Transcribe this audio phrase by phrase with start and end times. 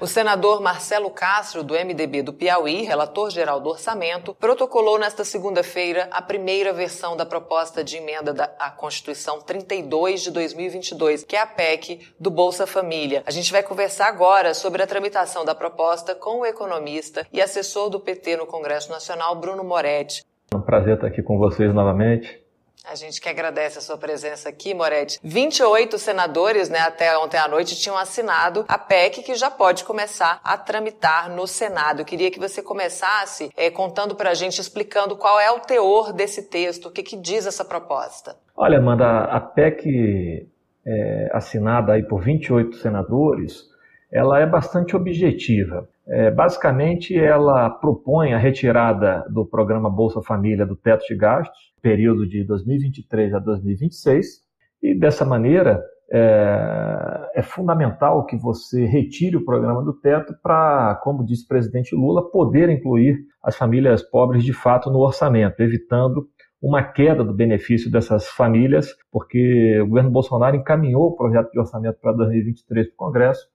[0.00, 6.06] O senador Marcelo Castro, do MDB do Piauí, relator geral do orçamento, protocolou nesta segunda-feira
[6.12, 11.46] a primeira versão da proposta de emenda à Constituição 32 de 2022, que é a
[11.46, 13.24] PEC do Bolsa Família.
[13.26, 17.90] A gente vai conversar agora sobre a tramitação da proposta com o economista e assessor
[17.90, 20.24] do PT no Congresso Nacional, Bruno Moretti.
[20.54, 22.40] É um prazer estar aqui com vocês novamente.
[22.90, 25.20] A gente que agradece a sua presença aqui, Moretti.
[25.22, 30.40] 28 senadores, né, até ontem à noite, tinham assinado a PEC que já pode começar
[30.42, 32.00] a tramitar no Senado.
[32.00, 36.14] Eu queria que você começasse é, contando para a gente, explicando qual é o teor
[36.14, 38.36] desse texto, o que, que diz essa proposta.
[38.56, 40.48] Olha, Amanda, a PEC
[40.86, 43.64] é, assinada aí por 28 senadores,
[44.10, 45.88] ela é bastante objetiva.
[46.06, 52.26] É, basicamente, ela propõe a retirada do programa Bolsa Família do teto de gastos, período
[52.26, 54.42] de 2023 a 2026,
[54.82, 61.24] e dessa maneira é, é fundamental que você retire o programa do teto para, como
[61.24, 66.26] disse o presidente Lula, poder incluir as famílias pobres de fato no orçamento, evitando
[66.60, 71.98] uma queda do benefício dessas famílias, porque o governo Bolsonaro encaminhou o projeto de orçamento
[72.00, 73.46] para 2023 para o Congresso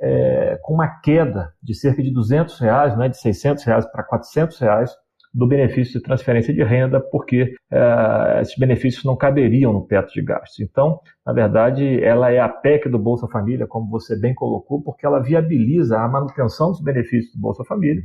[0.00, 4.58] é, com uma queda de cerca de 200 reais, né, de 600 reais para 400
[4.58, 4.92] reais
[5.34, 10.20] do benefício de transferência de renda, porque é, esses benefícios não caberiam no teto de
[10.20, 10.60] gastos.
[10.60, 15.06] Então, na verdade, ela é a PEC do Bolsa Família, como você bem colocou, porque
[15.06, 18.02] ela viabiliza a manutenção dos benefícios do Bolsa Família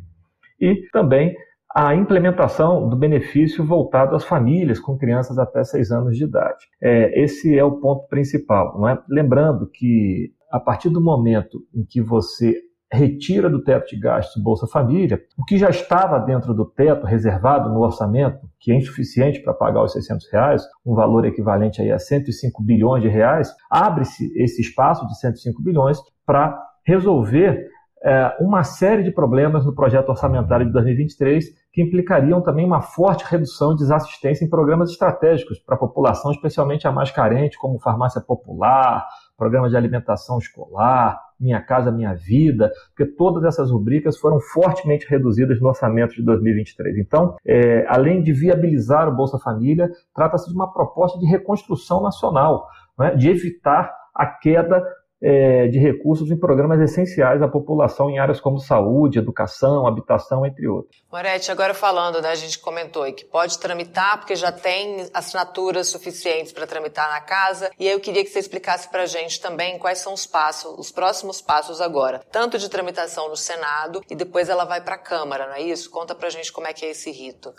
[0.59, 1.35] e também
[1.75, 6.65] a implementação do benefício voltado às famílias com crianças até 6 anos de idade.
[6.81, 8.79] É, esse é o ponto principal.
[8.79, 8.97] Não é?
[9.09, 12.55] Lembrando que a partir do momento em que você
[12.91, 17.69] retira do teto de gastos Bolsa Família, o que já estava dentro do teto reservado
[17.69, 21.99] no orçamento, que é insuficiente para pagar os 600 reais, um valor equivalente aí a
[21.99, 27.67] 105 bilhões de reais, abre-se esse espaço de 105 bilhões para resolver
[28.03, 33.25] é, uma série de problemas no projeto orçamentário de 2023 que implicariam também uma forte
[33.27, 38.21] redução de desassistência em programas estratégicos para a população, especialmente a mais carente, como farmácia
[38.21, 39.05] popular,
[39.37, 45.61] programa de alimentação escolar, Minha Casa Minha Vida, porque todas essas rubricas foram fortemente reduzidas
[45.61, 46.97] no orçamento de 2023.
[46.97, 52.67] Então, é, além de viabilizar o Bolsa Família, trata-se de uma proposta de reconstrução nacional,
[52.97, 54.83] né, de evitar a queda
[55.21, 60.67] é, de recursos em programas essenciais à população em áreas como saúde, educação, habitação, entre
[60.67, 61.03] outros.
[61.11, 65.87] Moretti, agora falando, né, a gente comentou aí que pode tramitar porque já tem assinaturas
[65.87, 69.41] suficientes para tramitar na casa, e aí eu queria que você explicasse para a gente
[69.41, 74.15] também quais são os passos, os próximos passos agora, tanto de tramitação no Senado e
[74.15, 75.89] depois ela vai para a Câmara, não é isso?
[75.89, 77.53] Conta para a gente como é que é esse rito.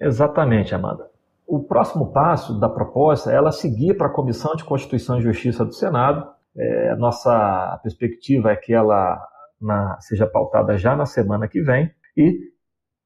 [0.00, 1.10] Exatamente, Amanda.
[1.46, 5.64] O próximo passo da proposta é ela seguir para a Comissão de Constituição e Justiça
[5.64, 9.20] do Senado, é, nossa perspectiva é que ela
[9.60, 12.38] na, seja pautada já na semana que vem e,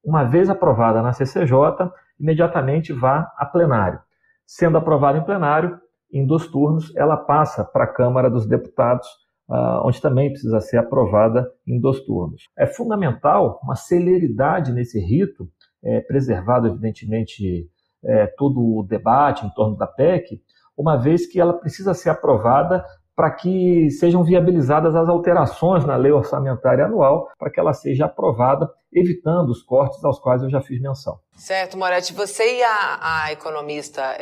[0.04, 4.00] uma vez aprovada na CCJ, imediatamente vá a plenário.
[4.46, 5.78] Sendo aprovada em plenário,
[6.12, 9.06] em dois turnos, ela passa para a Câmara dos Deputados,
[9.48, 12.44] uh, onde também precisa ser aprovada em dois turnos.
[12.58, 15.48] É fundamental uma celeridade nesse rito,
[15.84, 17.70] é, preservado, evidentemente,
[18.04, 20.40] é, todo o debate em torno da PEC,
[20.76, 22.84] uma vez que ela precisa ser aprovada
[23.18, 28.70] para que sejam viabilizadas as alterações na lei orçamentária anual, para que ela seja aprovada,
[28.92, 31.18] evitando os cortes aos quais eu já fiz menção.
[31.38, 32.12] Certo, Moretti.
[32.12, 34.16] Você e a, a economista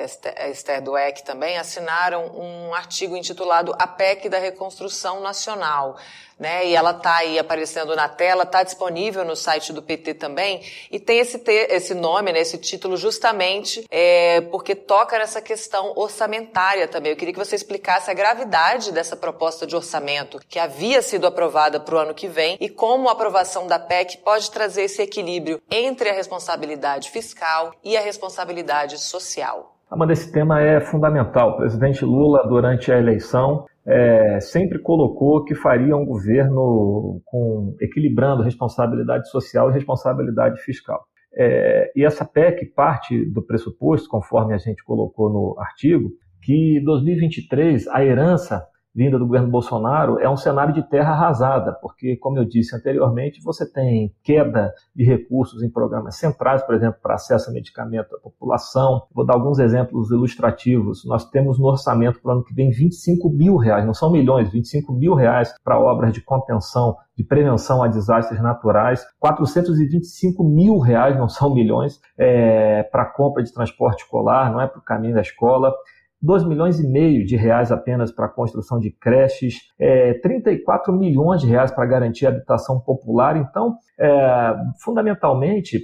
[0.50, 5.96] Esther Dueck também assinaram um artigo intitulado A PEC da Reconstrução Nacional
[6.38, 6.66] né?
[6.66, 11.00] E ela está aí aparecendo na tela, está disponível no site do PT também e
[11.00, 16.86] tem esse, te, esse nome, né, esse título justamente é, porque toca nessa questão orçamentária
[16.86, 17.12] também.
[17.12, 21.80] Eu queria que você explicasse a gravidade dessa proposta de orçamento que havia sido aprovada
[21.80, 25.60] para o ano que vem e como a aprovação da PEC pode trazer esse equilíbrio
[25.70, 29.76] entre a responsabilidade fiscal e a responsabilidade social.
[29.90, 31.50] Amanda, esse tema é fundamental.
[31.50, 38.42] O presidente Lula, durante a eleição, é, sempre colocou que faria um governo com, equilibrando
[38.42, 41.04] responsabilidade social e responsabilidade fiscal.
[41.38, 46.10] É, e essa PEC parte do pressuposto, conforme a gente colocou no artigo,
[46.42, 52.16] que 2023 a herança vinda do governo Bolsonaro é um cenário de terra arrasada, porque,
[52.16, 57.14] como eu disse anteriormente, você tem queda de recursos em programas centrais, por exemplo, para
[57.14, 59.02] acesso a medicamento à população.
[59.14, 61.04] Vou dar alguns exemplos ilustrativos.
[61.04, 64.50] Nós temos no orçamento para o ano que vem 25 mil reais, não são milhões,
[64.50, 71.18] 25 mil reais para obras de contenção, de prevenção a desastres naturais, 425 mil reais,
[71.18, 75.20] não são milhões, é, para compra de transporte escolar, não é para o caminho da
[75.20, 75.74] escola
[76.22, 81.40] 2 milhões e meio de reais apenas para a construção de creches, é, 34 milhões
[81.40, 83.36] de reais para garantir a habitação popular.
[83.36, 85.80] Então, é, fundamentalmente,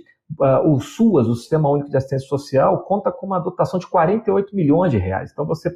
[0.64, 4.90] o SUAS, o Sistema Único de Assistência Social, conta com uma dotação de 48 milhões
[4.90, 5.30] de reais.
[5.30, 5.70] Então, você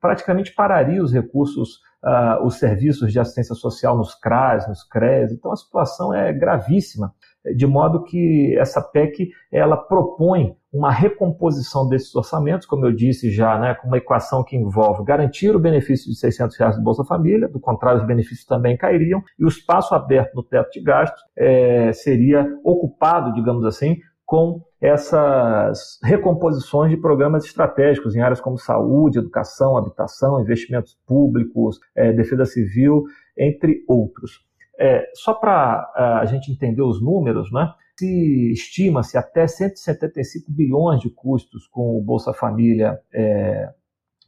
[0.00, 5.32] praticamente pararia os recursos, uh, os serviços de assistência social nos CRAS, nos CRES.
[5.32, 7.14] Então, a situação é gravíssima
[7.56, 13.58] de modo que essa PEC ela propõe uma recomposição desses orçamentos, como eu disse já,
[13.58, 17.48] né, com uma equação que envolve garantir o benefício de 600 reais do Bolsa Família,
[17.48, 21.92] do contrário, os benefícios também cairiam, e o espaço aberto no teto de gastos é,
[21.92, 29.76] seria ocupado, digamos assim, com essas recomposições de programas estratégicos em áreas como saúde, educação,
[29.76, 33.02] habitação, investimentos públicos, é, defesa civil,
[33.36, 34.48] entre outros.
[34.80, 37.72] É, só para é, a gente entender os números, né?
[38.00, 43.68] se estima-se até 175 bilhões de custos com o Bolsa Família é,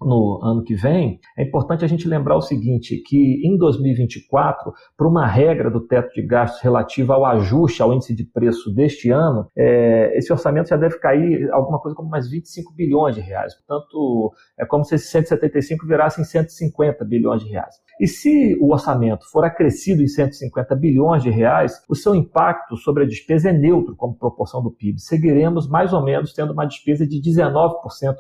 [0.05, 5.07] no ano que vem, é importante a gente lembrar o seguinte, que em 2024, por
[5.07, 9.47] uma regra do teto de gastos relativa ao ajuste ao índice de preço deste ano,
[9.57, 13.55] é, esse orçamento já deve cair alguma coisa como mais 25 bilhões de reais.
[13.55, 17.75] Portanto, é como se esses 175 virassem 150 bilhões de reais.
[18.01, 23.05] E se o orçamento for acrescido em 150 bilhões de reais, o seu impacto sobre
[23.05, 25.01] a despesa é neutro como proporção do PIB.
[25.01, 27.73] Seguiremos mais ou menos tendo uma despesa de 19%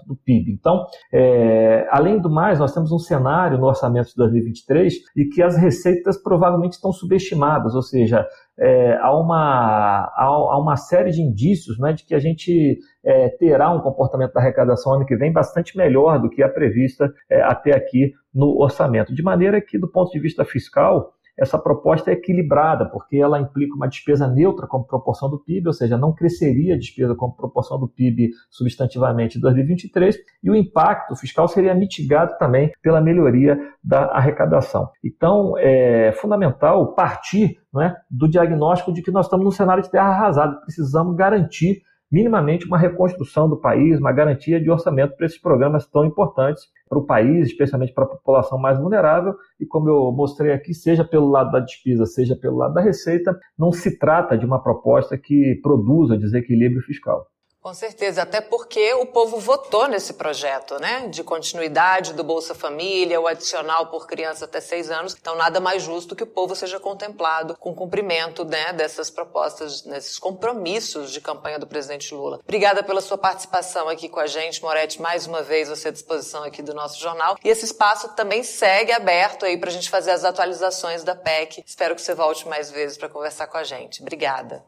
[0.06, 0.52] do PIB.
[0.52, 5.24] Então, é, é, além do mais, nós temos um cenário no orçamento de 2023 e
[5.24, 8.26] que as receitas provavelmente estão subestimadas, ou seja,
[8.58, 13.30] é, há, uma, há, há, uma série de indícios né, de que a gente é,
[13.30, 17.40] terá um comportamento da arrecadação ano que vem bastante melhor do que a prevista é,
[17.42, 19.14] até aqui no orçamento.
[19.14, 23.74] De maneira que, do ponto de vista fiscal, essa proposta é equilibrada, porque ela implica
[23.74, 27.78] uma despesa neutra como proporção do PIB, ou seja, não cresceria a despesa como proporção
[27.78, 34.04] do PIB substantivamente em 2023, e o impacto fiscal seria mitigado também pela melhoria da
[34.06, 34.90] arrecadação.
[35.02, 40.08] Então, é fundamental partir é, do diagnóstico de que nós estamos num cenário de terra
[40.08, 41.82] arrasada, precisamos garantir
[42.12, 46.98] minimamente uma reconstrução do país, uma garantia de orçamento para esses programas tão importantes para
[46.98, 49.34] o país, especialmente para a população mais vulnerável.
[49.58, 53.34] E como eu mostrei aqui, seja pelo lado da despesa, seja pelo lado da receita,
[53.58, 57.31] não se trata de uma proposta que produza desequilíbrio fiscal.
[57.62, 61.06] Com certeza, até porque o povo votou nesse projeto, né?
[61.06, 65.16] De continuidade do Bolsa Família, o adicional por criança até seis anos.
[65.16, 69.82] Então, nada mais justo que o povo seja contemplado com o cumprimento né, dessas propostas,
[69.82, 72.40] desses compromissos de campanha do presidente Lula.
[72.42, 75.00] Obrigada pela sua participação aqui com a gente, Moretti.
[75.00, 77.36] Mais uma vez, você à disposição aqui do nosso jornal.
[77.44, 81.62] E esse espaço também segue aberto aí para a gente fazer as atualizações da PEC.
[81.64, 84.02] Espero que você volte mais vezes para conversar com a gente.
[84.02, 84.64] Obrigada.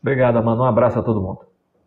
[0.00, 0.62] Obrigada, mano.
[0.62, 1.57] Um abraço a todo mundo.